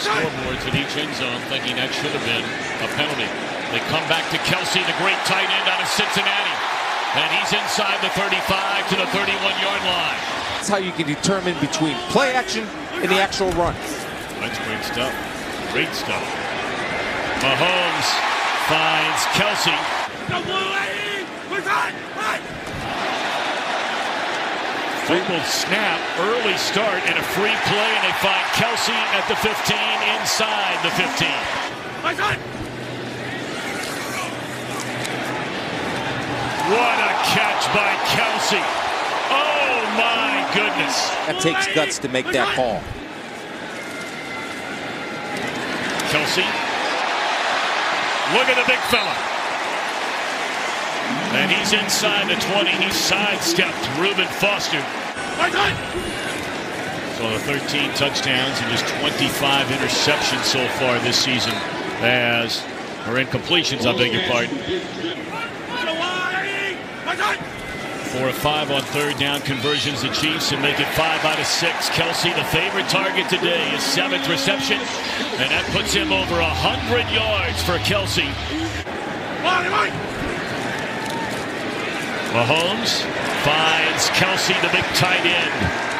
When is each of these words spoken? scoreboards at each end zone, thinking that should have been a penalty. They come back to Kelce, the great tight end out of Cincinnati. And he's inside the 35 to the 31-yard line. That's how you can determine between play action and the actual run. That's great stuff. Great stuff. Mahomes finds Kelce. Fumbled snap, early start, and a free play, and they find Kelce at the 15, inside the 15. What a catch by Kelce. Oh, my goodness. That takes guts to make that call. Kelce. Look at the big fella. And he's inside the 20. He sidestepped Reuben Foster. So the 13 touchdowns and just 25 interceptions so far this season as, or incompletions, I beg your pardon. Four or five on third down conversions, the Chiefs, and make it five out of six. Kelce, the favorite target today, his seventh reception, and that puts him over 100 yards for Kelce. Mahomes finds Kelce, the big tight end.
scoreboards 0.00 0.64
at 0.66 0.74
each 0.74 0.94
end 0.98 1.14
zone, 1.14 1.40
thinking 1.50 1.76
that 1.76 1.92
should 1.94 2.10
have 2.10 2.26
been 2.26 2.44
a 2.82 2.88
penalty. 2.98 3.28
They 3.70 3.82
come 3.90 4.04
back 4.10 4.26
to 4.30 4.38
Kelce, 4.46 4.78
the 4.82 4.96
great 5.02 5.18
tight 5.26 5.46
end 5.46 5.66
out 5.70 5.82
of 5.82 5.88
Cincinnati. 5.90 6.54
And 7.14 7.30
he's 7.38 7.54
inside 7.54 8.02
the 8.02 8.10
35 8.18 8.90
to 8.90 8.96
the 8.98 9.08
31-yard 9.14 9.82
line. 9.86 10.20
That's 10.58 10.68
how 10.68 10.78
you 10.78 10.90
can 10.92 11.06
determine 11.06 11.54
between 11.60 11.94
play 12.10 12.34
action 12.34 12.66
and 12.98 13.10
the 13.10 13.22
actual 13.22 13.50
run. 13.54 13.74
That's 14.42 14.58
great 14.66 14.82
stuff. 14.82 15.14
Great 15.70 15.92
stuff. 15.94 16.24
Mahomes 17.42 18.08
finds 18.66 19.22
Kelce. 19.38 19.76
Fumbled 25.04 25.44
snap, 25.44 26.00
early 26.18 26.56
start, 26.56 27.02
and 27.04 27.18
a 27.18 27.22
free 27.36 27.52
play, 27.68 27.90
and 27.92 28.04
they 28.08 28.16
find 28.24 28.40
Kelce 28.56 28.88
at 28.88 29.28
the 29.28 29.36
15, 29.36 29.76
inside 30.16 30.80
the 30.82 30.88
15. 30.96 31.28
What 36.72 36.96
a 36.96 37.12
catch 37.36 37.68
by 37.76 37.92
Kelce. 38.16 38.64
Oh, 39.28 39.84
my 40.00 40.48
goodness. 40.54 41.10
That 41.26 41.38
takes 41.42 41.66
guts 41.74 41.98
to 41.98 42.08
make 42.08 42.24
that 42.32 42.56
call. 42.56 42.80
Kelce. 46.08 46.48
Look 48.32 48.48
at 48.48 48.56
the 48.56 48.64
big 48.66 48.80
fella. 48.88 49.33
And 51.44 51.52
he's 51.52 51.74
inside 51.74 52.30
the 52.30 52.40
20. 52.56 52.70
He 52.70 52.90
sidestepped 52.90 54.00
Reuben 54.00 54.26
Foster. 54.40 54.80
So 57.18 57.30
the 57.30 57.38
13 57.38 57.92
touchdowns 57.92 58.58
and 58.62 58.70
just 58.72 58.88
25 59.00 59.66
interceptions 59.66 60.44
so 60.44 60.66
far 60.80 60.98
this 61.00 61.18
season 61.22 61.52
as, 62.00 62.62
or 63.06 63.20
incompletions, 63.22 63.84
I 63.84 63.92
beg 63.94 64.14
your 64.14 64.22
pardon. 64.22 64.56
Four 68.16 68.28
or 68.30 68.32
five 68.32 68.70
on 68.70 68.80
third 68.80 69.18
down 69.18 69.42
conversions, 69.42 70.00
the 70.00 70.08
Chiefs, 70.14 70.50
and 70.52 70.62
make 70.62 70.80
it 70.80 70.88
five 70.96 71.22
out 71.26 71.38
of 71.38 71.44
six. 71.44 71.90
Kelce, 71.90 72.34
the 72.34 72.44
favorite 72.44 72.88
target 72.88 73.28
today, 73.28 73.68
his 73.68 73.82
seventh 73.82 74.26
reception, 74.30 74.78
and 74.78 75.50
that 75.52 75.68
puts 75.76 75.92
him 75.92 76.10
over 76.10 76.40
100 76.40 77.04
yards 77.12 77.62
for 77.64 77.76
Kelce. 77.84 78.32
Mahomes 82.34 83.04
finds 83.44 84.10
Kelce, 84.10 84.60
the 84.60 84.68
big 84.70 84.82
tight 84.96 85.24
end. 85.24 85.94